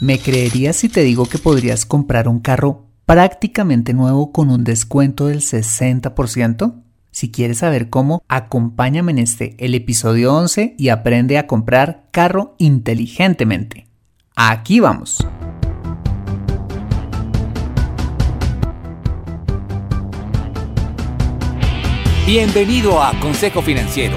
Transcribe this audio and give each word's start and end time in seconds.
¿Me 0.00 0.18
creerías 0.18 0.76
si 0.76 0.88
te 0.88 1.02
digo 1.02 1.26
que 1.26 1.36
podrías 1.36 1.84
comprar 1.84 2.26
un 2.26 2.40
carro 2.40 2.86
prácticamente 3.04 3.92
nuevo 3.92 4.32
con 4.32 4.48
un 4.48 4.64
descuento 4.64 5.26
del 5.26 5.42
60%? 5.42 6.82
Si 7.10 7.30
quieres 7.30 7.58
saber 7.58 7.90
cómo, 7.90 8.22
acompáñame 8.26 9.12
en 9.12 9.18
este, 9.18 9.56
el 9.58 9.74
episodio 9.74 10.34
11 10.34 10.74
y 10.78 10.88
aprende 10.88 11.36
a 11.36 11.46
comprar 11.46 12.08
carro 12.12 12.54
inteligentemente. 12.56 13.88
Aquí 14.36 14.80
vamos. 14.80 15.18
Bienvenido 22.26 23.02
a 23.02 23.12
Consejo 23.20 23.60
Financiero, 23.60 24.16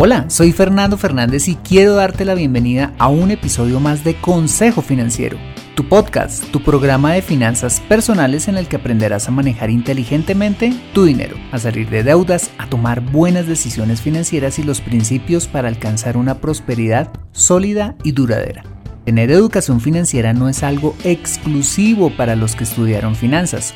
Hola, 0.00 0.26
soy 0.28 0.52
Fernando 0.52 0.96
Fernández 0.96 1.48
y 1.48 1.56
quiero 1.56 1.96
darte 1.96 2.24
la 2.24 2.34
bienvenida 2.34 2.94
a 2.98 3.08
un 3.08 3.32
episodio 3.32 3.80
más 3.80 4.04
de 4.04 4.14
Consejo 4.14 4.80
Financiero, 4.80 5.38
tu 5.74 5.88
podcast, 5.88 6.44
tu 6.52 6.62
programa 6.62 7.14
de 7.14 7.20
finanzas 7.20 7.80
personales 7.80 8.46
en 8.46 8.56
el 8.56 8.68
que 8.68 8.76
aprenderás 8.76 9.26
a 9.26 9.32
manejar 9.32 9.70
inteligentemente 9.70 10.72
tu 10.94 11.04
dinero, 11.04 11.36
a 11.50 11.58
salir 11.58 11.90
de 11.90 12.04
deudas, 12.04 12.52
a 12.58 12.68
tomar 12.68 13.00
buenas 13.00 13.48
decisiones 13.48 14.00
financieras 14.00 14.60
y 14.60 14.62
los 14.62 14.80
principios 14.80 15.48
para 15.48 15.66
alcanzar 15.66 16.16
una 16.16 16.36
prosperidad 16.36 17.10
sólida 17.32 17.96
y 18.04 18.12
duradera. 18.12 18.62
Tener 19.04 19.32
educación 19.32 19.80
financiera 19.80 20.32
no 20.32 20.48
es 20.48 20.62
algo 20.62 20.94
exclusivo 21.02 22.16
para 22.16 22.36
los 22.36 22.54
que 22.54 22.62
estudiaron 22.62 23.16
finanzas. 23.16 23.74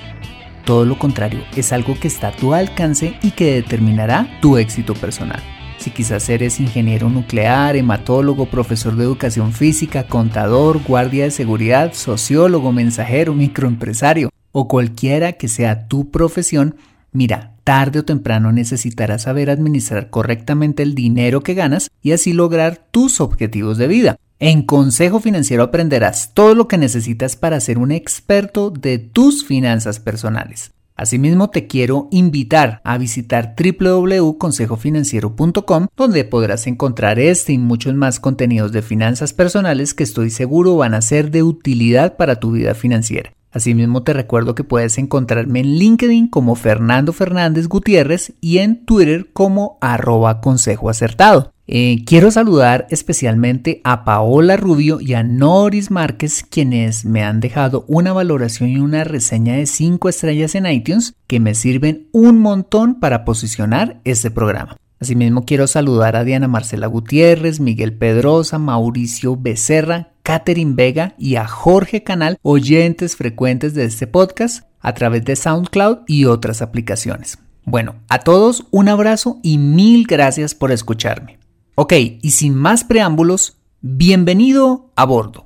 Todo 0.65 0.85
lo 0.85 1.01
contrario, 1.01 1.41
es 1.57 1.73
algo 1.73 1.99
que 1.99 2.07
está 2.07 2.29
a 2.29 2.37
tu 2.37 2.55
alcance 2.55 3.19
y 3.25 3.33
que 3.33 3.55
determinará 3.55 4.39
tu 4.41 4.57
éxito 4.57 4.95
personal. 4.95 5.43
Si 5.83 5.91
quizás 5.91 6.29
eres 6.29 6.61
ingeniero 6.61 7.11
nuclear, 7.11 7.75
hematólogo, 7.75 8.47
profesor 8.47 8.95
de 8.95 9.03
educación 9.03 9.53
física, 9.53 10.05
contador, 10.05 10.81
guardia 10.85 11.25
de 11.25 11.33
seguridad, 11.33 11.93
sociólogo, 11.93 12.71
mensajero, 12.71 13.35
microempresario 13.35 14.31
o 14.53 14.69
cualquiera 14.69 15.33
que 15.33 15.49
sea 15.49 15.89
tu 15.89 16.13
profesión, 16.13 16.77
mira, 17.11 17.57
tarde 17.65 17.99
o 17.99 18.05
temprano 18.05 18.53
necesitarás 18.53 19.23
saber 19.23 19.51
administrar 19.51 20.09
correctamente 20.09 20.85
el 20.85 20.95
dinero 20.95 21.41
que 21.41 21.55
ganas 21.55 21.91
y 22.01 22.13
así 22.13 22.33
lograr 22.33 22.87
tus 22.93 23.21
objetivos 23.21 23.77
de 23.77 23.89
vida. 23.89 24.17
En 24.39 24.63
Consejo 24.63 25.19
Financiero 25.19 25.65
aprenderás 25.65 26.33
todo 26.33 26.55
lo 26.55 26.69
que 26.69 26.79
necesitas 26.79 27.35
para 27.35 27.59
ser 27.59 27.79
un 27.79 27.91
experto 27.91 28.71
de 28.71 28.99
tus 28.99 29.45
finanzas 29.45 29.99
personales. 29.99 30.71
Asimismo, 31.03 31.51
te 31.51 31.67
quiero 31.67 32.09
invitar 32.13 32.81
a 32.85 32.97
visitar 32.97 33.57
www.consejofinanciero.com, 33.57 35.89
donde 35.97 36.25
podrás 36.25 36.69
encontrar 36.69 37.19
este 37.19 37.53
y 37.53 37.59
muchos 37.59 37.95
más 37.95 38.21
contenidos 38.21 38.71
de 38.71 38.83
finanzas 38.83 39.33
personales 39.33 39.95
que 39.95 40.05
estoy 40.05 40.31
seguro 40.31 40.77
van 40.77 40.95
a 40.95 41.03
ser 41.03 41.33
de 41.33 41.43
utilidad 41.43 42.17
para 42.17 42.37
tu 42.37 42.53
vida 42.53 42.77
financiera. 42.77 43.33
Asimismo, 43.51 44.05
te 44.05 44.13
recuerdo 44.13 44.55
que 44.55 44.63
puedes 44.63 44.97
encontrarme 44.97 45.59
en 45.59 45.75
LinkedIn 45.75 46.29
como 46.29 46.55
Fernando 46.55 47.13
Fernández 47.13 47.67
Gutiérrez 47.67 48.35
y 48.41 48.59
en 48.59 48.87
Twitter 48.87 49.33
como 49.33 49.79
arroba 49.81 50.41
consejo 50.41 50.89
acertado. 50.89 51.52
Eh, 51.69 52.03
quiero 52.05 52.33
saludar 52.33 52.89
especialmente 52.91 53.81
a 53.85 54.05
Paola 54.05 54.57
Rubio 54.57 55.01
y 55.01 55.15
a 55.15 55.23
Noris 55.23 55.93
Márquez, 55.93 56.45
quienes 56.49 57.05
me 57.05 57.23
han 57.23 57.39
dejado 57.39 57.85
una 57.87 58.13
valoración 58.13 58.69
y 58.71 58.79
una 58.79 59.05
reseña 59.05 59.55
de 59.55 59.67
5 59.67 60.09
estrellas 60.09 60.57
en 60.57 60.67
iTunes 60.67 61.15
que 61.29 61.39
me 61.39 61.55
sirven 61.55 62.09
un 62.13 62.41
montón 62.41 62.99
para 62.99 63.25
posicionar 63.25 64.01
este 64.05 64.31
programa. 64.31 64.77
Asimismo, 64.99 65.45
quiero 65.45 65.67
saludar 65.67 66.15
a 66.15 66.25
Diana 66.25 66.49
Marcela 66.49 66.87
Gutiérrez, 66.87 67.59
Miguel 67.59 67.93
Pedrosa, 67.93 68.59
Mauricio 68.59 69.37
Becerra, 69.37 70.13
Catherine 70.23 70.75
Vega 70.75 71.15
y 71.19 71.37
a 71.37 71.47
Jorge 71.47 72.03
Canal, 72.03 72.39
oyentes 72.43 73.17
frecuentes 73.17 73.75
de 73.75 73.85
este 73.85 74.07
podcast 74.07 74.65
a 74.81 74.95
través 74.95 75.25
de 75.25 75.37
SoundCloud 75.37 75.99
y 76.07 76.27
otras 76.27 76.63
aplicaciones. 76.63 77.39
Bueno, 77.65 77.97
a 78.09 78.21
todos 78.21 78.67
un 78.71 78.89
abrazo 78.89 79.39
y 79.43 79.59
mil 79.59 80.07
gracias 80.07 80.55
por 80.55 80.73
escucharme. 80.73 81.42
Ok, 81.75 81.95
y 82.21 82.33
sin 82.33 82.55
más 82.55 82.85
preámbulos, 82.85 83.57
bienvenido 83.81 84.91
a 84.95 85.07
bordo. 85.07 85.43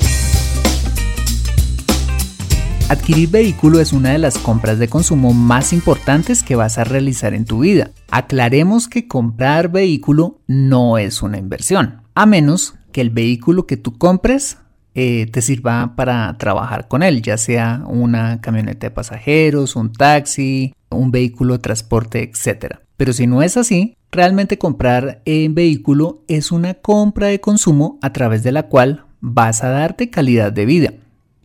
Adquirir 2.89 3.29
vehículo 3.29 3.79
es 3.79 3.93
una 3.93 4.11
de 4.11 4.19
las 4.19 4.37
compras 4.37 4.81
de 4.81 4.89
consumo 4.89 5.33
más 5.33 5.73
importantes 5.73 6.43
que 6.43 6.57
vas 6.57 6.79
a 6.79 6.85
realizar 6.85 7.33
en 7.33 7.45
tu 7.45 7.61
vida. 7.61 7.93
Aclaremos 8.11 8.89
que 8.89 9.07
comprar 9.07 9.71
vehículo 9.71 10.41
no 10.49 10.99
es 10.99 11.23
una 11.23 11.39
inversión, 11.39 12.03
a 12.17 12.27
menos 12.27 12.75
que 12.91 13.03
el 13.03 13.11
vehículo 13.11 13.69
que 13.69 13.77
tú 13.77 13.97
compres 13.97 14.59
eh, 14.97 15.29
te 15.31 15.43
sirva 15.43 15.95
para 15.95 16.37
trabajar 16.39 16.89
con 16.89 17.05
él, 17.05 17.23
ya 17.23 17.39
sea 17.39 17.85
una 17.87 18.41
camioneta 18.41 18.89
de 18.89 18.91
pasajeros, 18.91 19.77
un 19.77 19.93
taxi, 19.93 20.75
un 20.91 21.13
vehículo 21.13 21.53
de 21.53 21.61
transporte, 21.61 22.23
etc. 22.25 22.79
Pero 22.97 23.13
si 23.13 23.29
no 23.29 23.43
es 23.45 23.57
así, 23.57 23.97
Realmente 24.17 24.57
comprar 24.57 25.21
en 25.27 25.55
vehículo 25.55 26.25
es 26.27 26.51
una 26.51 26.73
compra 26.73 27.27
de 27.27 27.39
consumo 27.39 27.99
a 28.01 28.15
través 28.15 28.43
de 28.43 28.51
la 28.51 28.63
cual 28.63 29.05
vas 29.21 29.63
a 29.63 29.69
darte 29.69 30.09
calidad 30.09 30.53
de 30.53 30.65
vida. 30.65 30.95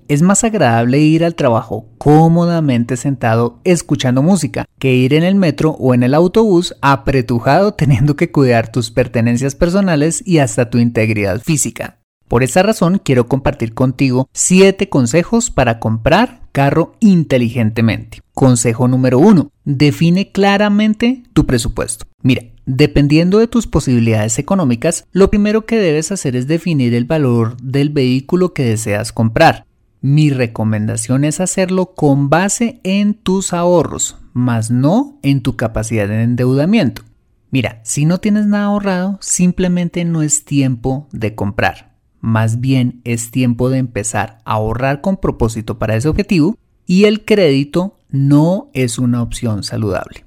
Es 0.08 0.22
más 0.22 0.46
agradable 0.46 1.00
ir 1.00 1.26
al 1.26 1.36
trabajo 1.36 1.90
cómodamente 1.98 2.96
sentado 2.96 3.60
escuchando 3.66 4.24
música 4.24 4.64
que 4.80 4.94
ir 4.94 5.14
en 5.14 5.24
el 5.24 5.36
metro 5.36 5.72
o 5.72 5.94
en 5.94 6.04
el 6.04 6.14
autobús 6.14 6.74
apretujado 6.82 7.74
teniendo 7.78 8.16
que 8.16 8.32
cuidar 8.32 8.72
tus 8.72 8.90
pertenencias 8.90 9.54
personales 9.54 10.24
y 10.26 10.38
hasta 10.38 10.70
tu 10.70 10.78
integridad 10.78 11.42
física. 11.42 11.98
Por 12.30 12.42
esa 12.42 12.64
razón 12.64 13.02
quiero 13.04 13.28
compartir 13.28 13.74
contigo 13.74 14.30
7 14.32 14.88
consejos 14.88 15.52
para 15.52 15.80
comprar 15.80 16.40
carro 16.54 16.94
inteligentemente. 17.02 18.22
Consejo 18.34 18.88
número 18.88 19.20
1. 19.20 19.52
Define 19.66 20.32
claramente 20.32 21.24
tu 21.34 21.46
presupuesto. 21.46 22.06
Mira, 22.24 22.44
dependiendo 22.66 23.40
de 23.40 23.48
tus 23.48 23.68
posibilidades 23.68 24.40
económicas, 24.40 25.06
lo 25.12 25.30
primero 25.30 25.66
que 25.66 25.78
debes 25.78 26.12
hacer 26.12 26.36
es 26.36 26.48
definir 26.48 26.94
el 26.94 27.06
valor 27.06 27.58
del 27.58 27.90
vehículo 27.90 28.54
que 28.54 28.64
deseas 28.64 29.12
comprar. 29.12 29.66
Mi 30.02 30.32
recomendación 30.32 31.26
es 31.26 31.40
hacerlo 31.40 31.94
con 31.94 32.30
base 32.30 32.80
en 32.84 33.14
tus 33.14 33.54
ahorros, 33.54 34.18
más 34.34 34.72
no 34.72 35.20
en 35.22 35.42
tu 35.42 35.56
capacidad 35.56 36.08
de 36.08 36.24
endeudamiento. 36.24 37.04
Mira, 37.52 37.82
si 37.84 38.06
no 38.06 38.20
tienes 38.20 38.48
nada 38.48 38.66
ahorrado, 38.66 39.18
simplemente 39.22 40.06
no 40.06 40.22
es 40.22 40.46
tiempo 40.46 41.08
de 41.12 41.36
comprar. 41.36 41.92
Más 42.22 42.62
bien 42.62 43.02
es 43.04 43.30
tiempo 43.30 43.70
de 43.70 43.80
empezar 43.80 44.40
a 44.46 44.54
ahorrar 44.54 45.02
con 45.02 45.18
propósito 45.18 45.78
para 45.78 45.96
ese 45.96 46.08
objetivo 46.08 46.58
y 46.86 47.06
el 47.06 47.26
crédito 47.26 47.98
no 48.10 48.70
es 48.74 49.00
una 49.00 49.22
opción 49.22 49.64
saludable. 49.64 50.24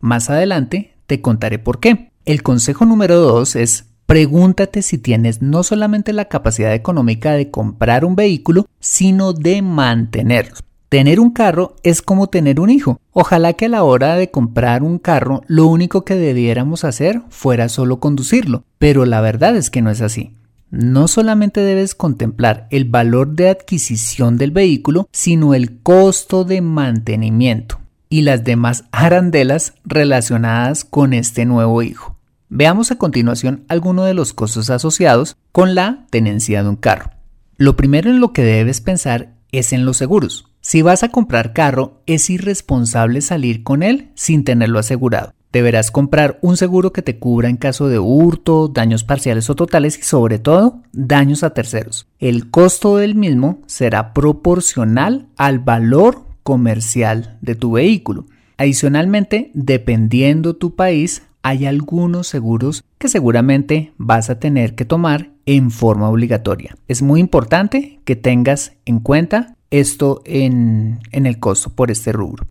Más 0.00 0.30
adelante 0.30 0.93
te 1.06 1.20
contaré 1.20 1.58
por 1.58 1.80
qué. 1.80 2.10
El 2.24 2.42
consejo 2.42 2.84
número 2.84 3.18
2 3.18 3.56
es 3.56 3.86
pregúntate 4.06 4.82
si 4.82 4.98
tienes 4.98 5.42
no 5.42 5.62
solamente 5.62 6.12
la 6.12 6.26
capacidad 6.26 6.74
económica 6.74 7.32
de 7.32 7.50
comprar 7.50 8.04
un 8.04 8.16
vehículo, 8.16 8.66
sino 8.80 9.32
de 9.32 9.62
mantenerlo. 9.62 10.56
Tener 10.88 11.18
un 11.18 11.30
carro 11.30 11.76
es 11.82 12.02
como 12.02 12.28
tener 12.28 12.60
un 12.60 12.70
hijo. 12.70 13.00
Ojalá 13.12 13.54
que 13.54 13.66
a 13.66 13.68
la 13.68 13.82
hora 13.82 14.16
de 14.16 14.30
comprar 14.30 14.82
un 14.82 14.98
carro 14.98 15.42
lo 15.46 15.66
único 15.66 16.04
que 16.04 16.14
debiéramos 16.14 16.84
hacer 16.84 17.22
fuera 17.30 17.68
solo 17.68 17.98
conducirlo, 17.98 18.64
pero 18.78 19.04
la 19.04 19.20
verdad 19.20 19.56
es 19.56 19.70
que 19.70 19.82
no 19.82 19.90
es 19.90 20.00
así 20.00 20.32
no 20.74 21.06
solamente 21.06 21.60
debes 21.60 21.94
contemplar 21.94 22.66
el 22.70 22.84
valor 22.84 23.36
de 23.36 23.48
adquisición 23.48 24.38
del 24.38 24.50
vehículo, 24.50 25.08
sino 25.12 25.54
el 25.54 25.80
costo 25.82 26.44
de 26.44 26.60
mantenimiento 26.62 27.83
y 28.14 28.22
las 28.22 28.44
demás 28.44 28.84
arandelas 28.92 29.74
relacionadas 29.84 30.84
con 30.84 31.14
este 31.14 31.46
nuevo 31.46 31.82
hijo. 31.82 32.16
Veamos 32.48 32.92
a 32.92 32.96
continuación 32.96 33.64
algunos 33.66 34.06
de 34.06 34.14
los 34.14 34.32
costos 34.32 34.70
asociados 34.70 35.36
con 35.50 35.74
la 35.74 36.06
tenencia 36.10 36.62
de 36.62 36.68
un 36.68 36.76
carro. 36.76 37.10
Lo 37.56 37.74
primero 37.74 38.10
en 38.10 38.20
lo 38.20 38.32
que 38.32 38.44
debes 38.44 38.80
pensar 38.80 39.34
es 39.50 39.72
en 39.72 39.84
los 39.84 39.96
seguros. 39.96 40.46
Si 40.60 40.80
vas 40.80 41.02
a 41.02 41.08
comprar 41.08 41.52
carro, 41.52 42.02
es 42.06 42.30
irresponsable 42.30 43.20
salir 43.20 43.64
con 43.64 43.82
él 43.82 44.12
sin 44.14 44.44
tenerlo 44.44 44.78
asegurado. 44.78 45.34
deberás 45.50 45.90
comprar 45.90 46.38
un 46.40 46.56
seguro 46.56 46.92
que 46.92 47.02
te 47.02 47.18
cubra 47.18 47.48
en 47.48 47.56
caso 47.56 47.88
de 47.88 47.98
hurto, 47.98 48.68
daños 48.68 49.02
parciales 49.02 49.50
o 49.50 49.56
totales 49.56 49.98
y 49.98 50.02
sobre 50.02 50.38
todo 50.38 50.82
daños 50.92 51.42
a 51.42 51.50
terceros. 51.50 52.06
El 52.20 52.50
costo 52.50 52.96
del 52.96 53.16
mismo 53.16 53.58
será 53.66 54.12
proporcional 54.12 55.26
al 55.36 55.58
valor 55.58 56.33
comercial 56.44 57.38
de 57.40 57.56
tu 57.56 57.72
vehículo. 57.72 58.26
Adicionalmente, 58.56 59.50
dependiendo 59.54 60.54
tu 60.54 60.76
país, 60.76 61.22
hay 61.42 61.66
algunos 61.66 62.28
seguros 62.28 62.84
que 62.98 63.08
seguramente 63.08 63.92
vas 63.98 64.30
a 64.30 64.38
tener 64.38 64.76
que 64.76 64.84
tomar 64.84 65.30
en 65.46 65.70
forma 65.70 66.08
obligatoria. 66.08 66.76
Es 66.86 67.02
muy 67.02 67.18
importante 67.20 68.00
que 68.04 68.14
tengas 68.14 68.72
en 68.84 69.00
cuenta 69.00 69.56
esto 69.70 70.22
en, 70.24 71.00
en 71.10 71.26
el 71.26 71.40
costo 71.40 71.70
por 71.70 71.90
este 71.90 72.12
rubro. 72.12 72.46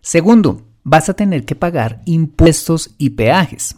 Segundo, 0.00 0.62
vas 0.82 1.08
a 1.08 1.14
tener 1.14 1.44
que 1.44 1.54
pagar 1.54 2.02
impuestos 2.04 2.94
y 2.98 3.10
peajes. 3.10 3.76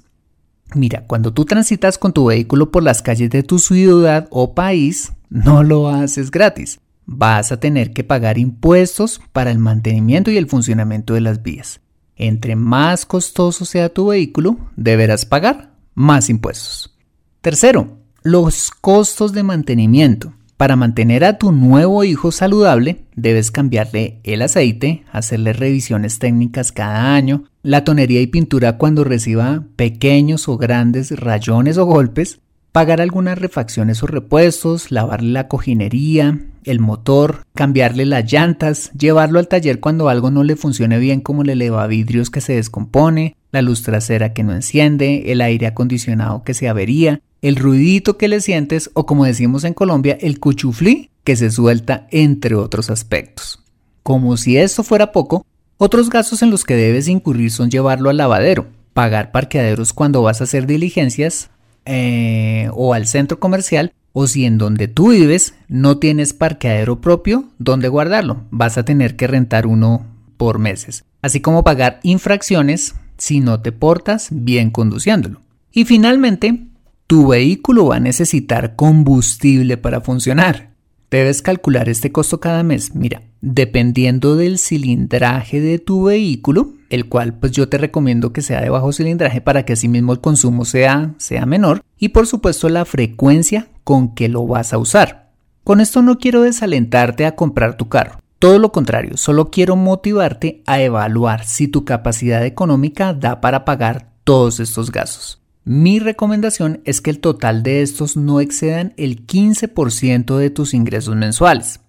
Mira, 0.74 1.04
cuando 1.06 1.32
tú 1.32 1.44
transitas 1.44 1.98
con 1.98 2.12
tu 2.12 2.26
vehículo 2.26 2.70
por 2.70 2.82
las 2.82 3.02
calles 3.02 3.30
de 3.30 3.42
tu 3.42 3.58
ciudad 3.58 4.26
o 4.30 4.54
país, 4.54 5.12
no 5.30 5.62
lo 5.62 5.88
haces 5.88 6.30
gratis. 6.30 6.80
Vas 7.06 7.52
a 7.52 7.60
tener 7.60 7.92
que 7.92 8.04
pagar 8.04 8.36
impuestos 8.36 9.20
para 9.32 9.50
el 9.50 9.58
mantenimiento 9.58 10.30
y 10.30 10.36
el 10.36 10.48
funcionamiento 10.48 11.14
de 11.14 11.20
las 11.22 11.42
vías. 11.42 11.80
Entre 12.16 12.56
más 12.56 13.06
costoso 13.06 13.64
sea 13.64 13.88
tu 13.88 14.08
vehículo, 14.08 14.58
deberás 14.76 15.24
pagar 15.24 15.72
más 15.94 16.28
impuestos. 16.28 16.96
Tercero, 17.40 17.98
los 18.22 18.70
costos 18.70 19.32
de 19.32 19.44
mantenimiento. 19.44 20.32
Para 20.56 20.74
mantener 20.74 21.22
a 21.24 21.36
tu 21.36 21.52
nuevo 21.52 22.02
hijo 22.02 22.32
saludable, 22.32 23.04
debes 23.14 23.50
cambiarle 23.50 24.20
el 24.24 24.40
aceite, 24.40 25.04
hacerle 25.12 25.52
revisiones 25.52 26.18
técnicas 26.18 26.72
cada 26.72 27.14
año, 27.14 27.44
la 27.62 27.84
tonería 27.84 28.22
y 28.22 28.26
pintura 28.26 28.78
cuando 28.78 29.04
reciba 29.04 29.64
pequeños 29.76 30.48
o 30.48 30.56
grandes 30.56 31.10
rayones 31.10 31.76
o 31.76 31.84
golpes, 31.84 32.40
pagar 32.76 33.00
algunas 33.00 33.38
refacciones 33.38 34.02
o 34.02 34.06
repuestos, 34.06 34.90
lavarle 34.90 35.30
la 35.30 35.48
cojinería, 35.48 36.42
el 36.64 36.78
motor, 36.78 37.46
cambiarle 37.54 38.04
las 38.04 38.30
llantas, 38.30 38.90
llevarlo 38.92 39.38
al 39.38 39.48
taller 39.48 39.80
cuando 39.80 40.10
algo 40.10 40.30
no 40.30 40.44
le 40.44 40.56
funcione 40.56 40.98
bien 40.98 41.22
como 41.22 41.40
el 41.40 41.48
elevavidrios 41.48 42.28
que 42.28 42.42
se 42.42 42.52
descompone, 42.52 43.34
la 43.50 43.62
luz 43.62 43.80
trasera 43.80 44.34
que 44.34 44.42
no 44.42 44.52
enciende, 44.52 45.32
el 45.32 45.40
aire 45.40 45.68
acondicionado 45.68 46.44
que 46.44 46.52
se 46.52 46.68
avería, 46.68 47.22
el 47.40 47.56
ruidito 47.56 48.18
que 48.18 48.28
le 48.28 48.42
sientes 48.42 48.90
o 48.92 49.06
como 49.06 49.24
decimos 49.24 49.64
en 49.64 49.72
Colombia, 49.72 50.18
el 50.20 50.38
cuchuflí 50.38 51.08
que 51.24 51.34
se 51.34 51.50
suelta 51.50 52.06
entre 52.10 52.56
otros 52.56 52.90
aspectos. 52.90 53.58
Como 54.02 54.36
si 54.36 54.58
esto 54.58 54.82
fuera 54.82 55.12
poco, 55.12 55.46
otros 55.78 56.10
gastos 56.10 56.42
en 56.42 56.50
los 56.50 56.66
que 56.66 56.74
debes 56.74 57.08
incurrir 57.08 57.52
son 57.52 57.70
llevarlo 57.70 58.10
al 58.10 58.18
lavadero, 58.18 58.66
pagar 58.92 59.32
parqueaderos 59.32 59.94
cuando 59.94 60.20
vas 60.20 60.42
a 60.42 60.44
hacer 60.44 60.66
diligencias 60.66 61.48
eh, 61.86 62.68
o 62.74 62.94
al 62.94 63.06
centro 63.06 63.40
comercial 63.40 63.92
o 64.12 64.26
si 64.26 64.44
en 64.44 64.58
donde 64.58 64.88
tú 64.88 65.10
vives 65.10 65.54
no 65.68 65.98
tienes 65.98 66.32
parqueadero 66.32 67.00
propio 67.00 67.44
donde 67.58 67.88
guardarlo, 67.88 68.44
vas 68.50 68.78
a 68.78 68.84
tener 68.84 69.14
que 69.14 69.26
rentar 69.26 69.66
uno 69.66 70.06
por 70.36 70.58
meses, 70.58 71.04
así 71.22 71.40
como 71.40 71.64
pagar 71.64 72.00
infracciones 72.02 72.94
si 73.18 73.40
no 73.40 73.60
te 73.60 73.72
portas 73.72 74.28
bien 74.30 74.70
conduciéndolo. 74.70 75.40
Y 75.72 75.84
finalmente, 75.84 76.66
tu 77.06 77.28
vehículo 77.28 77.86
va 77.86 77.96
a 77.96 78.00
necesitar 78.00 78.74
combustible 78.74 79.76
para 79.76 80.00
funcionar. 80.00 80.70
Debes 81.10 81.42
calcular 81.42 81.88
este 81.88 82.10
costo 82.10 82.40
cada 82.40 82.62
mes. 82.62 82.94
Mira, 82.94 83.22
dependiendo 83.40 84.34
del 84.34 84.58
cilindraje 84.58 85.60
de 85.60 85.78
tu 85.78 86.04
vehículo, 86.04 86.72
el 86.90 87.08
cual 87.08 87.34
pues 87.34 87.52
yo 87.52 87.68
te 87.68 87.78
recomiendo 87.78 88.32
que 88.32 88.42
sea 88.42 88.60
de 88.60 88.70
bajo 88.70 88.92
cilindraje 88.92 89.40
para 89.40 89.64
que 89.64 89.72
asimismo 89.74 90.12
el 90.12 90.20
consumo 90.20 90.64
sea, 90.64 91.14
sea 91.18 91.46
menor 91.46 91.82
y 91.98 92.10
por 92.10 92.26
supuesto 92.26 92.68
la 92.68 92.84
frecuencia 92.84 93.68
con 93.84 94.14
que 94.14 94.28
lo 94.28 94.46
vas 94.46 94.72
a 94.72 94.78
usar. 94.78 95.30
Con 95.64 95.80
esto 95.80 96.02
no 96.02 96.18
quiero 96.18 96.42
desalentarte 96.42 97.26
a 97.26 97.34
comprar 97.34 97.76
tu 97.76 97.88
carro. 97.88 98.20
Todo 98.38 98.58
lo 98.58 98.70
contrario, 98.70 99.16
solo 99.16 99.50
quiero 99.50 99.76
motivarte 99.76 100.62
a 100.66 100.80
evaluar 100.80 101.44
si 101.46 101.68
tu 101.68 101.84
capacidad 101.84 102.44
económica 102.44 103.14
da 103.14 103.40
para 103.40 103.64
pagar 103.64 104.12
todos 104.24 104.60
estos 104.60 104.92
gastos. 104.92 105.40
Mi 105.64 105.98
recomendación 105.98 106.80
es 106.84 107.00
que 107.00 107.10
el 107.10 107.18
total 107.18 107.64
de 107.64 107.82
estos 107.82 108.16
no 108.16 108.40
excedan 108.40 108.92
el 108.96 109.26
15% 109.26 110.36
de 110.36 110.50
tus 110.50 110.74
ingresos 110.74 111.16
mensuales. 111.16 111.80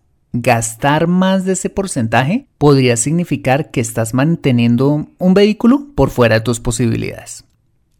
Gastar 0.41 1.07
más 1.07 1.45
de 1.45 1.53
ese 1.53 1.69
porcentaje 1.69 2.47
podría 2.57 2.97
significar 2.97 3.71
que 3.71 3.81
estás 3.81 4.13
manteniendo 4.13 5.07
un 5.17 5.33
vehículo 5.33 5.87
por 5.95 6.09
fuera 6.09 6.35
de 6.35 6.41
tus 6.41 6.59
posibilidades. 6.59 7.45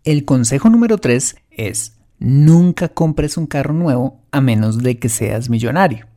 El 0.04 0.26
consejo 0.26 0.70
número 0.70 0.98
3 0.98 1.36
es 1.52 1.94
nunca 2.20 2.90
compres 2.90 3.38
un 3.38 3.48
carro 3.48 3.74
nuevo 3.74 4.22
a 4.32 4.42
menos 4.42 4.80
de 4.80 4.98
que 5.00 5.10
seas 5.10 5.50
millonario. 5.50 6.08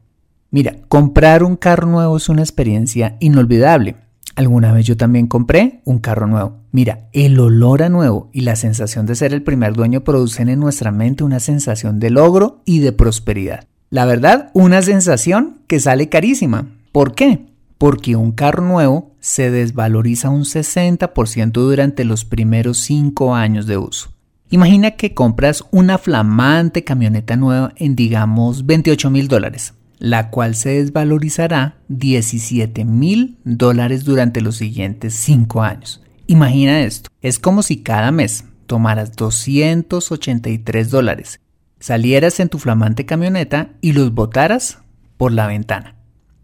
Mira, 0.51 0.77
comprar 0.89 1.45
un 1.45 1.57
carro 1.57 1.87
nuevo 1.87 2.17
es 2.17 2.29
una 2.29 2.43
experiencia 2.43 3.17
inolvidable 3.21 3.97
Alguna 4.37 4.73
vez 4.73 4.87
yo 4.87 4.97
también 4.97 5.27
compré 5.27 5.81
un 5.85 5.99
carro 5.99 6.27
nuevo. 6.27 6.61
Mira, 6.73 7.09
el 7.13 7.39
olor 7.39 7.83
a 7.83 7.89
nuevo 7.89 8.31
y 8.33 8.43
la 8.43 8.57
sensación 8.57 9.05
de 9.05 9.15
ser 9.15 9.35
el 9.35 9.43
primer 9.43 9.75
dueño 9.75 10.03
producen 10.03 10.49
en 10.49 10.61
nuestra 10.61 10.93
mente 10.93 11.25
una 11.25 11.41
sensación 11.41 12.01
de 12.01 12.09
logro 12.09 12.63
y 12.65 12.79
de 12.79 12.93
prosperidad. 12.93 13.65
La 13.91 14.05
verdad, 14.07 14.51
una 14.55 14.83
sensación 14.83 15.59
que 15.67 15.81
sale 15.81 16.09
carísima. 16.09 16.69
¿Por 16.93 17.15
qué? 17.15 17.47
Porque 17.77 18.17
un 18.17 18.33
carro 18.33 18.65
nuevo 18.65 19.15
se 19.21 19.51
desvaloriza 19.51 20.31
un 20.31 20.45
60% 20.45 21.53
durante 21.53 22.05
los 22.05 22.25
primeros 22.25 22.79
5 22.79 23.35
años 23.35 23.67
de 23.67 23.77
uso. 23.77 24.13
Imagina 24.49 24.93
que 24.93 25.13
compras 25.13 25.65
una 25.71 25.99
flamante 25.99 26.85
camioneta 26.85 27.37
nueva 27.37 27.73
en 27.77 27.95
digamos 27.95 28.67
28 28.67 29.11
mil 29.11 29.29
dólares 29.29 29.75
la 30.01 30.31
cual 30.31 30.57
se 30.57 30.71
desvalorizará 30.71 31.77
17 31.89 32.85
mil 32.85 33.37
dólares 33.45 34.05
durante 34.05 34.41
los 34.41 34.57
siguientes 34.57 35.15
5 35.15 35.63
años. 35.63 36.03
Imagina 36.27 36.81
esto, 36.81 37.11
es 37.21 37.39
como 37.39 37.63
si 37.63 37.83
cada 37.83 38.11
mes 38.11 38.47
tomaras 38.67 39.15
283 39.15 40.91
dólares, 40.91 41.41
salieras 41.81 42.39
en 42.39 42.49
tu 42.49 42.59
flamante 42.59 43.07
camioneta 43.07 43.71
y 43.81 43.93
los 43.93 44.15
botaras 44.15 44.79
por 45.17 45.33
la 45.33 45.49
ventana. 45.49 45.97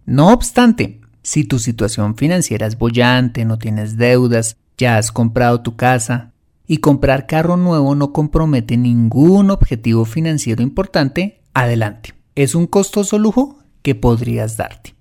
No 0.05 0.33
obstante, 0.33 1.01
si 1.23 1.45
tu 1.45 1.59
situación 1.59 2.17
financiera 2.17 2.67
es 2.67 2.79
bollante, 2.79 3.45
no 3.45 3.59
tienes 3.59 3.97
deudas, 3.97 4.57
ya 4.77 4.99
has 4.99 5.13
comprado 5.13 5.63
tu 5.63 5.77
casa 5.77 6.33
y 6.67 6.79
comprar 6.79 7.27
carro 7.27 7.57
nuevo 7.57 7.95
no 7.95 8.13
compromete 8.13 8.77
ningún 8.77 9.51
objetivo 9.51 10.05
financiero 10.05 10.63
importante, 10.63 11.43
adelante 11.55 12.17
es 12.37 12.55
un 12.55 12.67
costoso 12.67 13.19
lujo 13.19 13.59
que 13.83 13.97
podrías 13.97 14.57
darte. 14.57 14.95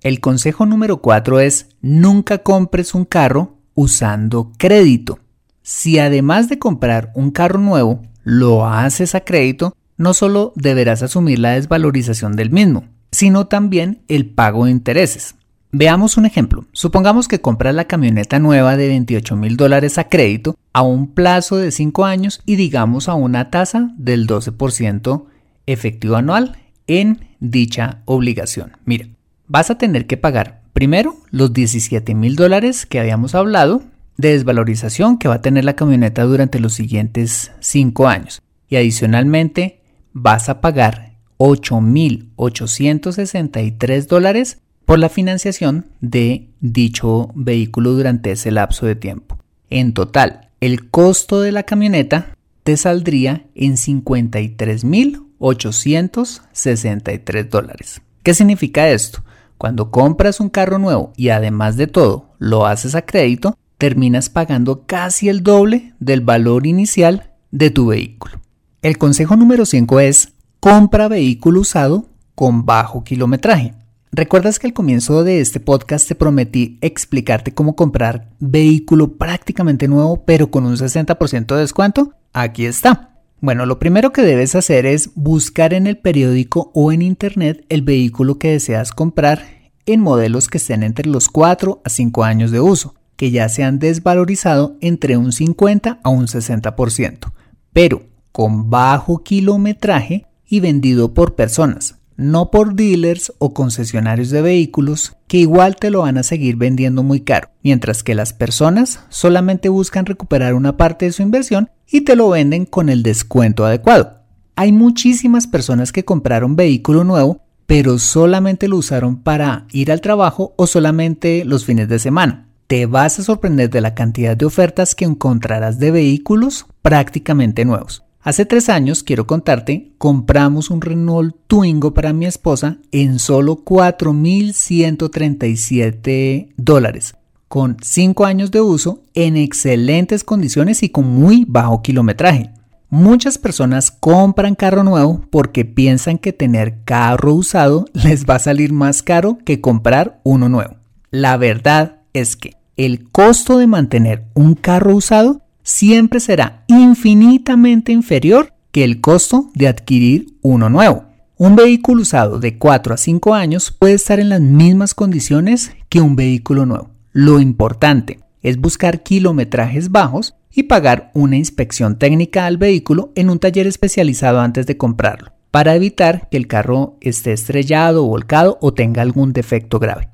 El 0.00 0.20
consejo 0.20 0.66
número 0.66 1.00
4 1.00 1.38
es 1.40 1.68
nunca 1.80 2.38
compres 2.38 2.94
un 2.94 3.04
carro 3.04 3.58
usando 3.74 4.52
crédito. 4.58 5.20
Si 5.62 5.98
además 5.98 6.48
de 6.48 6.58
comprar 6.58 7.12
un 7.14 7.30
carro 7.30 7.60
nuevo 7.60 8.02
lo 8.28 8.66
haces 8.66 9.14
a 9.14 9.20
crédito, 9.20 9.74
no 9.96 10.12
solo 10.12 10.52
deberás 10.54 11.02
asumir 11.02 11.38
la 11.38 11.52
desvalorización 11.52 12.36
del 12.36 12.50
mismo, 12.50 12.84
sino 13.10 13.46
también 13.46 14.02
el 14.06 14.26
pago 14.26 14.66
de 14.66 14.70
intereses. 14.70 15.34
Veamos 15.72 16.18
un 16.18 16.26
ejemplo. 16.26 16.66
Supongamos 16.72 17.26
que 17.26 17.40
compras 17.40 17.74
la 17.74 17.86
camioneta 17.86 18.38
nueva 18.38 18.76
de 18.76 18.88
28 18.88 19.34
mil 19.34 19.56
dólares 19.56 19.96
a 19.96 20.10
crédito 20.10 20.58
a 20.74 20.82
un 20.82 21.14
plazo 21.14 21.56
de 21.56 21.70
5 21.70 22.04
años 22.04 22.42
y 22.44 22.56
digamos 22.56 23.08
a 23.08 23.14
una 23.14 23.48
tasa 23.48 23.92
del 23.96 24.26
12% 24.26 25.24
efectivo 25.64 26.16
anual 26.16 26.58
en 26.86 27.28
dicha 27.40 28.02
obligación. 28.04 28.72
Mira, 28.84 29.06
vas 29.46 29.70
a 29.70 29.78
tener 29.78 30.06
que 30.06 30.18
pagar 30.18 30.60
primero 30.74 31.16
los 31.30 31.54
17 31.54 32.14
mil 32.14 32.36
dólares 32.36 32.84
que 32.84 33.00
habíamos 33.00 33.34
hablado 33.34 33.82
de 34.18 34.32
desvalorización 34.32 35.16
que 35.16 35.28
va 35.28 35.36
a 35.36 35.42
tener 35.42 35.64
la 35.64 35.76
camioneta 35.76 36.24
durante 36.24 36.60
los 36.60 36.74
siguientes 36.74 37.52
5 37.60 38.06
años. 38.06 38.42
Y 38.68 38.76
adicionalmente 38.76 39.80
vas 40.12 40.50
a 40.50 40.60
pagar 40.60 41.14
8.863 41.38 44.06
dólares 44.06 44.58
por 44.84 44.98
la 44.98 45.08
financiación 45.08 45.86
de 46.02 46.50
dicho 46.60 47.30
vehículo 47.34 47.92
durante 47.92 48.32
ese 48.32 48.50
lapso 48.50 48.84
de 48.84 48.96
tiempo. 48.96 49.38
En 49.70 49.94
total, 49.94 50.50
el 50.60 50.90
costo 50.90 51.40
de 51.40 51.52
la 51.52 51.62
camioneta 51.62 52.36
te 52.64 52.76
saldría 52.76 53.46
en 53.54 53.76
53.000 53.76 55.22
863 55.38 57.50
dólares. 57.50 58.02
¿Qué 58.22 58.34
significa 58.34 58.88
esto? 58.88 59.22
Cuando 59.56 59.90
compras 59.90 60.40
un 60.40 60.50
carro 60.50 60.78
nuevo 60.78 61.12
y 61.16 61.30
además 61.30 61.76
de 61.76 61.86
todo 61.86 62.34
lo 62.38 62.66
haces 62.66 62.94
a 62.94 63.02
crédito, 63.02 63.56
terminas 63.78 64.28
pagando 64.28 64.84
casi 64.86 65.28
el 65.28 65.42
doble 65.42 65.94
del 66.00 66.20
valor 66.20 66.66
inicial 66.66 67.30
de 67.50 67.70
tu 67.70 67.86
vehículo. 67.86 68.40
El 68.82 68.98
consejo 68.98 69.36
número 69.36 69.64
5 69.64 70.00
es 70.00 70.34
compra 70.60 71.08
vehículo 71.08 71.60
usado 71.60 72.06
con 72.34 72.66
bajo 72.66 73.04
kilometraje. 73.04 73.74
¿Recuerdas 74.10 74.58
que 74.58 74.66
al 74.66 74.72
comienzo 74.72 75.22
de 75.22 75.40
este 75.40 75.60
podcast 75.60 76.08
te 76.08 76.14
prometí 76.14 76.78
explicarte 76.80 77.52
cómo 77.52 77.76
comprar 77.76 78.30
vehículo 78.40 79.16
prácticamente 79.16 79.86
nuevo 79.86 80.24
pero 80.24 80.50
con 80.50 80.64
un 80.64 80.76
60% 80.76 81.54
de 81.54 81.60
descuento? 81.60 82.12
Aquí 82.32 82.66
está. 82.66 83.20
Bueno, 83.40 83.66
lo 83.66 83.78
primero 83.78 84.12
que 84.12 84.22
debes 84.22 84.54
hacer 84.54 84.86
es 84.86 85.10
buscar 85.14 85.72
en 85.72 85.86
el 85.86 85.98
periódico 85.98 86.72
o 86.74 86.90
en 86.90 87.02
internet 87.02 87.64
el 87.68 87.82
vehículo 87.82 88.38
que 88.38 88.50
deseas 88.50 88.92
comprar 88.92 89.44
en 89.86 90.00
modelos 90.00 90.48
que 90.48 90.58
estén 90.58 90.82
entre 90.82 91.08
los 91.08 91.28
4 91.28 91.82
a 91.84 91.88
5 91.88 92.24
años 92.24 92.50
de 92.50 92.60
uso, 92.60 92.94
que 93.18 93.32
ya 93.32 93.48
se 93.48 93.64
han 93.64 93.80
desvalorizado 93.80 94.76
entre 94.80 95.16
un 95.16 95.32
50 95.32 95.98
a 96.04 96.08
un 96.08 96.28
60%, 96.28 97.32
pero 97.72 98.04
con 98.30 98.70
bajo 98.70 99.24
kilometraje 99.24 100.24
y 100.46 100.60
vendido 100.60 101.14
por 101.14 101.34
personas, 101.34 101.96
no 102.16 102.52
por 102.52 102.74
dealers 102.74 103.32
o 103.38 103.52
concesionarios 103.52 104.30
de 104.30 104.40
vehículos 104.40 105.16
que 105.26 105.38
igual 105.38 105.74
te 105.74 105.90
lo 105.90 106.02
van 106.02 106.16
a 106.16 106.22
seguir 106.22 106.54
vendiendo 106.54 107.02
muy 107.02 107.20
caro, 107.22 107.50
mientras 107.64 108.04
que 108.04 108.14
las 108.14 108.32
personas 108.32 109.00
solamente 109.08 109.68
buscan 109.68 110.06
recuperar 110.06 110.54
una 110.54 110.76
parte 110.76 111.06
de 111.06 111.12
su 111.12 111.22
inversión 111.22 111.70
y 111.90 112.02
te 112.02 112.14
lo 112.14 112.28
venden 112.28 112.66
con 112.66 112.88
el 112.88 113.02
descuento 113.02 113.66
adecuado. 113.66 114.22
Hay 114.54 114.70
muchísimas 114.70 115.48
personas 115.48 115.90
que 115.90 116.04
compraron 116.04 116.54
vehículo 116.54 117.02
nuevo, 117.02 117.42
pero 117.66 117.98
solamente 117.98 118.68
lo 118.68 118.76
usaron 118.76 119.16
para 119.24 119.66
ir 119.72 119.90
al 119.90 120.00
trabajo 120.00 120.54
o 120.56 120.68
solamente 120.68 121.44
los 121.44 121.64
fines 121.64 121.88
de 121.88 121.98
semana. 121.98 122.47
Te 122.68 122.84
vas 122.84 123.18
a 123.18 123.22
sorprender 123.22 123.70
de 123.70 123.80
la 123.80 123.94
cantidad 123.94 124.36
de 124.36 124.44
ofertas 124.44 124.94
que 124.94 125.06
encontrarás 125.06 125.78
de 125.78 125.90
vehículos 125.90 126.66
prácticamente 126.82 127.64
nuevos. 127.64 128.04
Hace 128.20 128.44
tres 128.44 128.68
años, 128.68 129.02
quiero 129.02 129.26
contarte, 129.26 129.94
compramos 129.96 130.68
un 130.68 130.82
Renault 130.82 131.34
Twingo 131.46 131.94
para 131.94 132.12
mi 132.12 132.26
esposa 132.26 132.76
en 132.92 133.20
solo 133.20 133.64
4.137 133.64 136.52
dólares, 136.58 137.14
con 137.48 137.78
5 137.80 138.26
años 138.26 138.50
de 138.50 138.60
uso, 138.60 139.02
en 139.14 139.38
excelentes 139.38 140.22
condiciones 140.22 140.82
y 140.82 140.90
con 140.90 141.08
muy 141.08 141.46
bajo 141.48 141.80
kilometraje. 141.80 142.50
Muchas 142.90 143.38
personas 143.38 143.90
compran 143.90 144.54
carro 144.54 144.84
nuevo 144.84 145.22
porque 145.30 145.64
piensan 145.64 146.18
que 146.18 146.34
tener 146.34 146.84
carro 146.84 147.32
usado 147.32 147.86
les 147.94 148.26
va 148.26 148.34
a 148.34 148.40
salir 148.40 148.74
más 148.74 149.02
caro 149.02 149.38
que 149.46 149.62
comprar 149.62 150.20
uno 150.22 150.50
nuevo. 150.50 150.76
La 151.10 151.38
verdad 151.38 152.02
es 152.12 152.36
que 152.36 152.57
el 152.78 153.10
costo 153.10 153.58
de 153.58 153.66
mantener 153.66 154.24
un 154.34 154.54
carro 154.54 154.94
usado 154.94 155.42
siempre 155.64 156.20
será 156.20 156.64
infinitamente 156.68 157.92
inferior 157.92 158.54
que 158.70 158.84
el 158.84 159.00
costo 159.00 159.50
de 159.54 159.66
adquirir 159.66 160.38
uno 160.42 160.70
nuevo. 160.70 161.04
Un 161.36 161.56
vehículo 161.56 162.02
usado 162.02 162.38
de 162.38 162.56
4 162.56 162.94
a 162.94 162.96
5 162.96 163.34
años 163.34 163.72
puede 163.72 163.94
estar 163.94 164.20
en 164.20 164.28
las 164.28 164.40
mismas 164.40 164.94
condiciones 164.94 165.72
que 165.88 166.00
un 166.00 166.14
vehículo 166.14 166.66
nuevo. 166.66 166.90
Lo 167.12 167.40
importante 167.40 168.20
es 168.42 168.58
buscar 168.58 169.02
kilometrajes 169.02 169.90
bajos 169.90 170.36
y 170.54 170.64
pagar 170.64 171.10
una 171.14 171.36
inspección 171.36 171.98
técnica 171.98 172.46
al 172.46 172.58
vehículo 172.58 173.10
en 173.16 173.28
un 173.28 173.40
taller 173.40 173.66
especializado 173.66 174.40
antes 174.40 174.66
de 174.66 174.76
comprarlo, 174.76 175.32
para 175.50 175.74
evitar 175.74 176.28
que 176.30 176.36
el 176.36 176.46
carro 176.46 176.96
esté 177.00 177.32
estrellado, 177.32 178.04
volcado 178.04 178.56
o 178.60 178.72
tenga 178.72 179.02
algún 179.02 179.32
defecto 179.32 179.80
grave. 179.80 180.10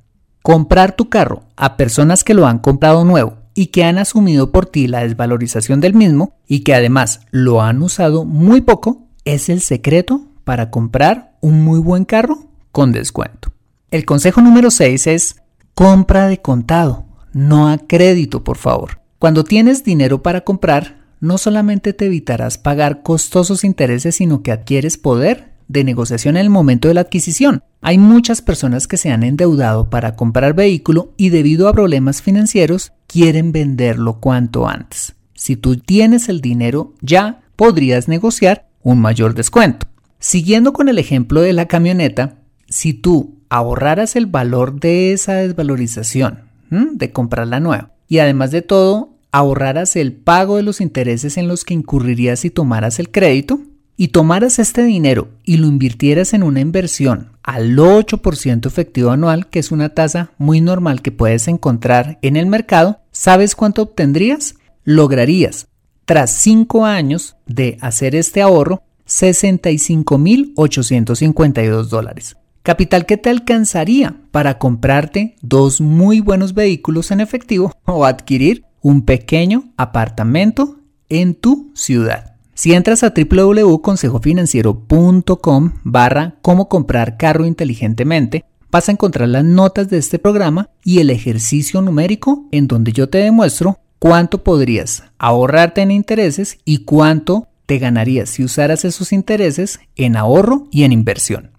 Comprar 0.46 0.94
tu 0.94 1.08
carro 1.08 1.44
a 1.56 1.78
personas 1.78 2.22
que 2.22 2.34
lo 2.34 2.46
han 2.46 2.58
comprado 2.58 3.06
nuevo 3.06 3.38
y 3.54 3.68
que 3.68 3.82
han 3.82 3.96
asumido 3.96 4.52
por 4.52 4.66
ti 4.66 4.88
la 4.88 5.00
desvalorización 5.00 5.80
del 5.80 5.94
mismo 5.94 6.34
y 6.46 6.60
que 6.64 6.74
además 6.74 7.20
lo 7.30 7.62
han 7.62 7.80
usado 7.80 8.26
muy 8.26 8.60
poco, 8.60 9.08
es 9.24 9.48
el 9.48 9.62
secreto 9.62 10.26
para 10.44 10.70
comprar 10.70 11.32
un 11.40 11.64
muy 11.64 11.80
buen 11.80 12.04
carro 12.04 12.44
con 12.72 12.92
descuento. 12.92 13.54
El 13.90 14.04
consejo 14.04 14.42
número 14.42 14.70
6 14.70 15.06
es 15.06 15.36
compra 15.72 16.26
de 16.26 16.42
contado, 16.42 17.06
no 17.32 17.70
a 17.70 17.78
crédito, 17.78 18.44
por 18.44 18.58
favor. 18.58 19.00
Cuando 19.18 19.44
tienes 19.44 19.82
dinero 19.82 20.22
para 20.22 20.42
comprar, 20.42 21.06
no 21.20 21.38
solamente 21.38 21.94
te 21.94 22.04
evitarás 22.04 22.58
pagar 22.58 23.02
costosos 23.02 23.64
intereses, 23.64 24.16
sino 24.16 24.42
que 24.42 24.52
adquieres 24.52 24.98
poder 24.98 25.53
de 25.68 25.84
negociación 25.84 26.36
en 26.36 26.42
el 26.42 26.50
momento 26.50 26.88
de 26.88 26.94
la 26.94 27.02
adquisición. 27.02 27.62
Hay 27.80 27.98
muchas 27.98 28.42
personas 28.42 28.86
que 28.86 28.96
se 28.96 29.10
han 29.10 29.22
endeudado 29.22 29.90
para 29.90 30.16
comprar 30.16 30.54
vehículo 30.54 31.12
y 31.16 31.28
debido 31.28 31.68
a 31.68 31.72
problemas 31.72 32.22
financieros 32.22 32.92
quieren 33.06 33.52
venderlo 33.52 34.20
cuanto 34.20 34.68
antes. 34.68 35.14
Si 35.34 35.56
tú 35.56 35.76
tienes 35.76 36.28
el 36.28 36.40
dinero 36.40 36.94
ya, 37.00 37.42
podrías 37.56 38.08
negociar 38.08 38.68
un 38.82 39.00
mayor 39.00 39.34
descuento. 39.34 39.86
Siguiendo 40.18 40.72
con 40.72 40.88
el 40.88 40.98
ejemplo 40.98 41.40
de 41.40 41.52
la 41.52 41.66
camioneta, 41.66 42.36
si 42.68 42.94
tú 42.94 43.36
ahorraras 43.48 44.16
el 44.16 44.26
valor 44.26 44.80
de 44.80 45.12
esa 45.12 45.34
desvalorización, 45.34 46.44
de 46.70 47.12
comprarla 47.12 47.60
nueva, 47.60 47.92
y 48.08 48.18
además 48.18 48.50
de 48.50 48.62
todo, 48.62 49.10
ahorraras 49.32 49.96
el 49.96 50.12
pago 50.12 50.56
de 50.56 50.62
los 50.62 50.80
intereses 50.80 51.36
en 51.36 51.48
los 51.48 51.64
que 51.64 51.74
incurrirías 51.74 52.40
si 52.40 52.50
tomaras 52.50 52.98
el 52.98 53.10
crédito, 53.10 53.60
y 53.96 54.08
tomaras 54.08 54.58
este 54.58 54.82
dinero 54.82 55.28
y 55.44 55.58
lo 55.58 55.66
invirtieras 55.66 56.34
en 56.34 56.42
una 56.42 56.60
inversión 56.60 57.30
al 57.42 57.76
8% 57.76 58.66
efectivo 58.66 59.10
anual, 59.10 59.48
que 59.48 59.58
es 59.58 59.70
una 59.70 59.90
tasa 59.90 60.32
muy 60.38 60.60
normal 60.60 61.00
que 61.02 61.12
puedes 61.12 61.46
encontrar 61.48 62.18
en 62.22 62.36
el 62.36 62.46
mercado, 62.46 63.00
¿sabes 63.12 63.54
cuánto 63.54 63.82
obtendrías? 63.82 64.56
Lograrías, 64.84 65.68
tras 66.04 66.30
5 66.30 66.84
años 66.84 67.36
de 67.46 67.78
hacer 67.80 68.14
este 68.14 68.42
ahorro, 68.42 68.82
65.852 69.06 71.84
dólares. 71.84 72.36
Capital 72.62 73.04
que 73.04 73.18
te 73.18 73.28
alcanzaría 73.28 74.16
para 74.30 74.58
comprarte 74.58 75.36
dos 75.42 75.82
muy 75.82 76.20
buenos 76.20 76.54
vehículos 76.54 77.10
en 77.10 77.20
efectivo 77.20 77.72
o 77.84 78.06
adquirir 78.06 78.64
un 78.80 79.02
pequeño 79.02 79.74
apartamento 79.76 80.78
en 81.10 81.34
tu 81.34 81.70
ciudad. 81.74 82.33
Si 82.54 82.72
entras 82.72 83.02
a 83.02 83.12
www.consejofinanciero.com 83.12 85.72
barra 85.82 86.36
cómo 86.40 86.68
comprar 86.68 87.16
carro 87.16 87.46
inteligentemente, 87.46 88.44
vas 88.70 88.88
a 88.88 88.92
encontrar 88.92 89.28
las 89.28 89.42
notas 89.44 89.90
de 89.90 89.98
este 89.98 90.20
programa 90.20 90.70
y 90.84 91.00
el 91.00 91.10
ejercicio 91.10 91.82
numérico 91.82 92.46
en 92.52 92.68
donde 92.68 92.92
yo 92.92 93.08
te 93.08 93.18
demuestro 93.18 93.80
cuánto 93.98 94.44
podrías 94.44 95.02
ahorrarte 95.18 95.82
en 95.82 95.90
intereses 95.90 96.58
y 96.64 96.84
cuánto 96.84 97.48
te 97.66 97.78
ganarías 97.78 98.30
si 98.30 98.44
usaras 98.44 98.84
esos 98.84 99.12
intereses 99.12 99.80
en 99.96 100.14
ahorro 100.16 100.68
y 100.70 100.84
en 100.84 100.92
inversión. 100.92 101.50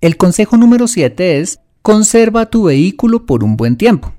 El 0.00 0.16
consejo 0.16 0.56
número 0.56 0.88
7 0.88 1.38
es 1.38 1.60
conserva 1.80 2.46
tu 2.46 2.64
vehículo 2.64 3.24
por 3.24 3.44
un 3.44 3.56
buen 3.56 3.76
tiempo. 3.76 4.12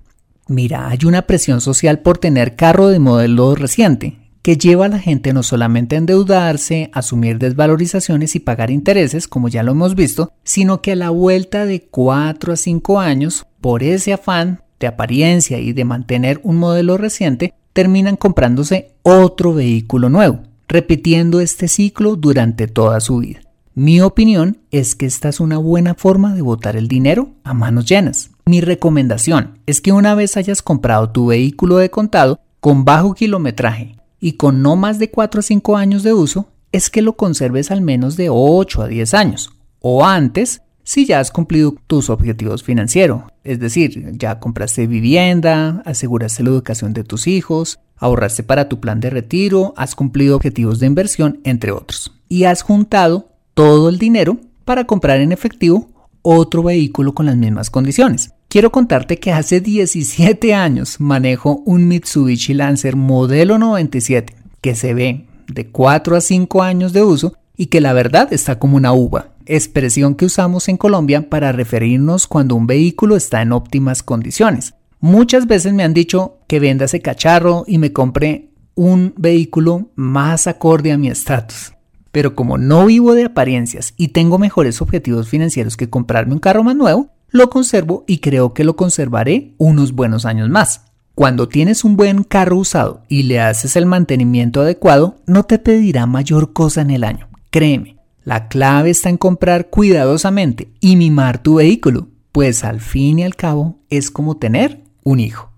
Mira, 0.47 0.87
hay 0.87 0.99
una 1.05 1.23
presión 1.23 1.59
social 1.59 1.99
por 1.99 2.19
tener 2.19 2.55
carro 2.55 2.87
de 2.87 2.99
modelo 2.99 3.53
reciente 3.55 4.24
que 4.45 4.57
lleva 4.57 4.85
a 4.85 4.89
la 4.89 4.99
gente 4.99 5.33
no 5.33 5.41
solamente 5.41 5.95
a 5.95 5.97
endeudarse, 5.97 6.91
asumir 6.93 7.39
desvalorizaciones 7.39 8.35
y 8.35 8.39
pagar 8.39 8.69
intereses, 8.69 9.27
como 9.27 9.47
ya 9.47 9.63
lo 9.63 9.71
hemos 9.71 9.95
visto, 9.95 10.33
sino 10.43 10.83
que 10.83 10.91
a 10.91 10.95
la 10.95 11.09
vuelta 11.09 11.65
de 11.65 11.81
4 11.81 12.53
a 12.53 12.55
5 12.55 12.99
años, 12.99 13.47
por 13.59 13.81
ese 13.81 14.13
afán 14.13 14.61
de 14.79 14.85
apariencia 14.85 15.57
y 15.57 15.73
de 15.73 15.83
mantener 15.83 16.41
un 16.43 16.57
modelo 16.57 16.95
reciente, 16.95 17.55
terminan 17.73 18.17
comprándose 18.17 18.91
otro 19.01 19.55
vehículo 19.55 20.09
nuevo, 20.09 20.41
repitiendo 20.67 21.41
este 21.41 21.67
ciclo 21.67 22.15
durante 22.15 22.67
toda 22.67 22.99
su 22.99 23.17
vida. 23.17 23.39
Mi 23.73 23.99
opinión 23.99 24.59
es 24.69 24.93
que 24.93 25.07
esta 25.07 25.29
es 25.29 25.39
una 25.39 25.57
buena 25.57 25.95
forma 25.95 26.35
de 26.35 26.43
botar 26.43 26.75
el 26.75 26.87
dinero 26.87 27.29
a 27.43 27.55
manos 27.55 27.87
llenas. 27.87 28.29
Mi 28.45 28.61
recomendación 28.61 29.57
es 29.65 29.81
que 29.81 29.91
una 29.91 30.13
vez 30.13 30.37
hayas 30.37 30.61
comprado 30.61 31.09
tu 31.09 31.25
vehículo 31.25 31.77
de 31.77 31.89
contado 31.89 32.39
con 32.59 32.85
bajo 32.85 33.15
kilometraje 33.15 33.94
y 34.25 34.37
con 34.37 34.63
no 34.63 34.75
más 34.75 34.97
de 34.97 35.11
4 35.11 35.37
o 35.37 35.43
5 35.43 35.77
años 35.77 36.01
de 36.01 36.11
uso, 36.11 36.49
es 36.71 36.89
que 36.89 37.03
lo 37.03 37.15
conserves 37.15 37.69
al 37.69 37.81
menos 37.81 38.17
de 38.17 38.29
8 38.31 38.81
a 38.81 38.87
10 38.87 39.13
años 39.13 39.51
o 39.81 40.03
antes 40.03 40.63
si 40.83 41.05
ya 41.05 41.19
has 41.19 41.29
cumplido 41.29 41.75
tus 41.85 42.09
objetivos 42.09 42.63
financieros. 42.63 43.21
Es 43.43 43.59
decir, 43.59 44.17
ya 44.17 44.39
compraste 44.39 44.87
vivienda, 44.87 45.83
aseguraste 45.85 46.41
la 46.41 46.49
educación 46.49 46.91
de 46.93 47.03
tus 47.03 47.27
hijos, 47.27 47.77
ahorraste 47.97 48.41
para 48.41 48.67
tu 48.67 48.79
plan 48.79 48.99
de 48.99 49.11
retiro, 49.11 49.75
has 49.77 49.93
cumplido 49.93 50.37
objetivos 50.37 50.79
de 50.79 50.87
inversión, 50.87 51.39
entre 51.43 51.71
otros. 51.71 52.11
Y 52.27 52.45
has 52.45 52.63
juntado 52.63 53.29
todo 53.53 53.89
el 53.89 53.99
dinero 53.99 54.39
para 54.63 54.85
comprar 54.85 55.19
en 55.19 55.33
efectivo 55.33 55.89
otro 56.23 56.63
vehículo 56.63 57.13
con 57.13 57.27
las 57.27 57.35
mismas 57.35 57.69
condiciones. 57.69 58.31
Quiero 58.55 58.71
contarte 58.71 59.19
que 59.19 59.33
hace 59.33 59.59
17 59.59 60.53
años 60.53 61.01
manejo 61.01 61.61
un 61.65 61.89
Mitsubishi 61.89 62.53
Lancer 62.53 62.95
modelo 62.95 63.57
97 63.57 64.33
que 64.61 64.75
se 64.75 64.93
ve 64.93 65.25
de 65.49 65.67
4 65.67 66.15
a 66.15 66.21
5 66.21 66.63
años 66.63 66.93
de 66.93 67.03
uso 67.03 67.33
y 67.57 67.65
que 67.65 67.81
la 67.81 67.91
verdad 67.91 68.31
está 68.31 68.57
como 68.57 68.77
una 68.77 68.93
uva, 68.93 69.33
expresión 69.45 70.15
que 70.15 70.23
usamos 70.23 70.69
en 70.69 70.77
Colombia 70.77 71.29
para 71.29 71.51
referirnos 71.51 72.27
cuando 72.27 72.55
un 72.55 72.65
vehículo 72.65 73.17
está 73.17 73.41
en 73.41 73.51
óptimas 73.51 74.03
condiciones. 74.03 74.73
Muchas 75.01 75.47
veces 75.47 75.73
me 75.73 75.83
han 75.83 75.93
dicho 75.93 76.37
que 76.47 76.61
venda 76.61 76.85
ese 76.85 77.01
cacharro 77.01 77.65
y 77.67 77.77
me 77.77 77.91
compre 77.91 78.51
un 78.73 79.13
vehículo 79.17 79.89
más 79.95 80.47
acorde 80.47 80.93
a 80.93 80.97
mi 80.97 81.09
estatus. 81.09 81.73
Pero 82.13 82.35
como 82.35 82.57
no 82.57 82.85
vivo 82.85 83.15
de 83.15 83.25
apariencias 83.25 83.93
y 83.97 84.07
tengo 84.07 84.37
mejores 84.37 84.81
objetivos 84.81 85.27
financieros 85.27 85.75
que 85.75 85.89
comprarme 85.89 86.35
un 86.35 86.39
carro 86.39 86.63
más 86.63 86.77
nuevo, 86.77 87.09
lo 87.35 87.49
conservo 87.49 88.05
y 88.07 88.19
creo 88.19 88.53
que 88.53 88.63
lo 88.63 88.77
conservaré 88.77 89.53
unos 89.57 89.91
buenos 89.91 90.25
años 90.25 90.49
más. 90.49 90.85
Cuando 91.15 91.49
tienes 91.49 91.83
un 91.83 91.97
buen 91.97 92.23
carro 92.23 92.57
usado 92.57 93.03
y 93.09 93.23
le 93.23 93.41
haces 93.41 93.75
el 93.75 93.85
mantenimiento 93.85 94.61
adecuado, 94.61 95.17
no 95.25 95.43
te 95.43 95.59
pedirá 95.59 96.05
mayor 96.05 96.53
cosa 96.53 96.81
en 96.81 96.91
el 96.91 97.03
año. 97.03 97.27
Créeme, 97.51 97.97
la 98.23 98.47
clave 98.47 98.89
está 98.89 99.09
en 99.09 99.17
comprar 99.17 99.69
cuidadosamente 99.69 100.69
y 100.79 100.95
mimar 100.95 101.43
tu 101.43 101.55
vehículo, 101.55 102.07
pues 102.31 102.63
al 102.63 102.79
fin 102.79 103.19
y 103.19 103.23
al 103.23 103.35
cabo 103.35 103.79
es 103.89 104.11
como 104.11 104.37
tener 104.37 104.83
un 105.03 105.19
hijo. 105.19 105.51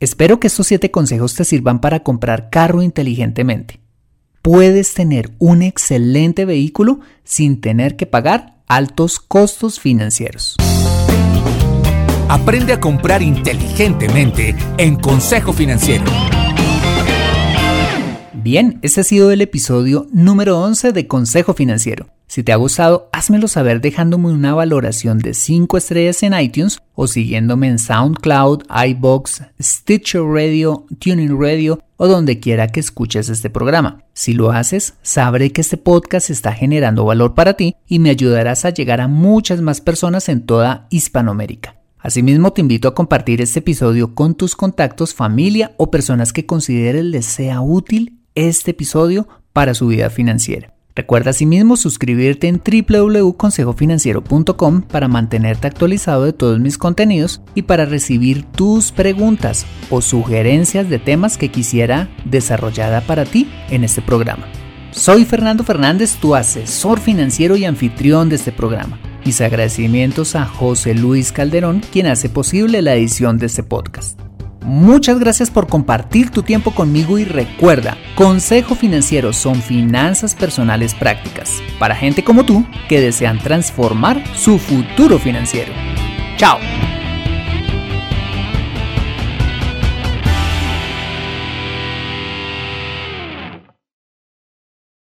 Espero 0.00 0.40
que 0.40 0.46
estos 0.46 0.66
7 0.66 0.90
consejos 0.90 1.34
te 1.34 1.44
sirvan 1.44 1.80
para 1.80 2.02
comprar 2.02 2.48
carro 2.48 2.82
inteligentemente. 2.82 3.80
Puedes 4.40 4.94
tener 4.94 5.34
un 5.38 5.60
excelente 5.60 6.46
vehículo 6.46 7.00
sin 7.24 7.60
tener 7.60 7.96
que 7.96 8.06
pagar 8.06 8.62
altos 8.66 9.18
costos 9.18 9.78
financieros. 9.80 10.56
Aprende 12.28 12.74
a 12.74 12.80
comprar 12.80 13.22
inteligentemente 13.22 14.54
en 14.76 14.96
Consejo 14.96 15.54
Financiero. 15.54 16.04
Bien, 18.34 18.78
ese 18.82 19.00
ha 19.00 19.04
sido 19.04 19.30
el 19.30 19.40
episodio 19.40 20.06
número 20.12 20.60
11 20.60 20.92
de 20.92 21.06
Consejo 21.06 21.54
Financiero. 21.54 22.08
Si 22.26 22.42
te 22.42 22.52
ha 22.52 22.56
gustado, 22.56 23.08
házmelo 23.12 23.48
saber 23.48 23.80
dejándome 23.80 24.28
una 24.28 24.54
valoración 24.54 25.20
de 25.20 25.32
5 25.32 25.78
estrellas 25.78 26.22
en 26.22 26.38
iTunes 26.38 26.82
o 26.94 27.06
siguiéndome 27.06 27.68
en 27.68 27.78
SoundCloud, 27.78 28.64
iBox, 28.88 29.44
Stitcher 29.58 30.22
Radio, 30.22 30.84
Tuning 30.98 31.40
Radio 31.40 31.80
o 31.96 32.08
donde 32.08 32.40
quiera 32.40 32.68
que 32.68 32.80
escuches 32.80 33.30
este 33.30 33.48
programa. 33.48 34.04
Si 34.12 34.34
lo 34.34 34.50
haces, 34.50 34.98
sabré 35.00 35.50
que 35.50 35.62
este 35.62 35.78
podcast 35.78 36.28
está 36.28 36.52
generando 36.52 37.06
valor 37.06 37.32
para 37.32 37.54
ti 37.54 37.74
y 37.86 38.00
me 38.00 38.10
ayudarás 38.10 38.66
a 38.66 38.70
llegar 38.70 39.00
a 39.00 39.08
muchas 39.08 39.62
más 39.62 39.80
personas 39.80 40.28
en 40.28 40.44
toda 40.44 40.86
Hispanoamérica. 40.90 41.77
Asimismo, 42.00 42.52
te 42.52 42.60
invito 42.60 42.86
a 42.86 42.94
compartir 42.94 43.40
este 43.40 43.58
episodio 43.58 44.14
con 44.14 44.34
tus 44.34 44.54
contactos, 44.54 45.14
familia 45.14 45.72
o 45.78 45.90
personas 45.90 46.32
que 46.32 46.46
consideren 46.46 47.10
les 47.10 47.26
sea 47.26 47.60
útil 47.60 48.20
este 48.34 48.70
episodio 48.70 49.26
para 49.52 49.74
su 49.74 49.88
vida 49.88 50.08
financiera. 50.08 50.72
Recuerda 50.94 51.30
asimismo 51.30 51.76
suscribirte 51.76 52.46
en 52.48 52.60
www.consejofinanciero.com 52.60 54.82
para 54.82 55.08
mantenerte 55.08 55.66
actualizado 55.68 56.24
de 56.24 56.32
todos 56.32 56.60
mis 56.60 56.78
contenidos 56.78 57.40
y 57.54 57.62
para 57.62 57.84
recibir 57.84 58.44
tus 58.44 58.90
preguntas 58.90 59.64
o 59.90 60.00
sugerencias 60.00 60.88
de 60.88 60.98
temas 60.98 61.38
que 61.38 61.50
quisiera 61.50 62.08
desarrollada 62.24 63.00
para 63.00 63.24
ti 63.24 63.48
en 63.70 63.84
este 63.84 64.02
programa. 64.02 64.48
Soy 64.90 65.24
Fernando 65.24 65.62
Fernández, 65.62 66.16
tu 66.16 66.34
asesor 66.34 66.98
financiero 66.98 67.56
y 67.56 67.64
anfitrión 67.64 68.28
de 68.28 68.34
este 68.36 68.50
programa. 68.50 68.98
Mis 69.28 69.42
agradecimientos 69.42 70.34
a 70.36 70.46
José 70.46 70.94
Luis 70.94 71.32
Calderón, 71.32 71.82
quien 71.92 72.06
hace 72.06 72.30
posible 72.30 72.80
la 72.80 72.94
edición 72.94 73.36
de 73.36 73.44
este 73.44 73.62
podcast. 73.62 74.18
Muchas 74.62 75.18
gracias 75.18 75.50
por 75.50 75.66
compartir 75.66 76.30
tu 76.30 76.42
tiempo 76.42 76.70
conmigo 76.70 77.18
y 77.18 77.26
recuerda, 77.26 77.98
Consejo 78.14 78.74
Financiero 78.74 79.34
son 79.34 79.60
finanzas 79.60 80.34
personales 80.34 80.94
prácticas 80.94 81.62
para 81.78 81.94
gente 81.94 82.24
como 82.24 82.46
tú 82.46 82.64
que 82.88 83.02
desean 83.02 83.38
transformar 83.38 84.24
su 84.34 84.58
futuro 84.58 85.18
financiero. 85.18 85.74
Chao. 86.38 86.58